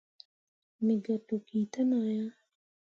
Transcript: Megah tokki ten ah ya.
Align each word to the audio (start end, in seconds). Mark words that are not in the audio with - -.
Megah 0.85 1.21
tokki 1.27 1.61
ten 1.73 1.89
ah 1.99 2.07
ya. 2.15 2.25